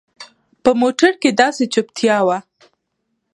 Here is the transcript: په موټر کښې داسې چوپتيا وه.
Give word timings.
په 0.63 0.71
موټر 0.81 1.11
کښې 1.21 1.31
داسې 1.41 1.63
چوپتيا 1.73 2.17
وه. 2.27 2.37